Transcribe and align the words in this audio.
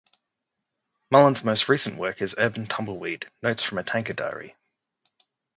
Mullen's 1.11 1.43
most 1.43 1.69
recent 1.69 1.99
work 1.99 2.23
is 2.23 2.33
"Urban 2.35 2.65
Tumbleweed: 2.65 3.29
Notes 3.43 3.61
from 3.61 3.77
a 3.77 3.83
Tanka 3.83 4.15
Diary". 4.15 4.55